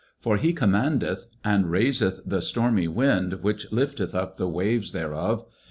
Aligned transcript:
19:107:025 0.21 0.23
For 0.23 0.37
he 0.37 0.53
commandeth, 0.53 1.27
and 1.43 1.69
raiseth 1.69 2.21
the 2.25 2.41
stormy 2.41 2.87
wind, 2.87 3.33
which 3.43 3.71
lifteth 3.71 4.15
up 4.15 4.37
the 4.37 4.49
waves 4.49 4.93
thereof. 4.93 5.45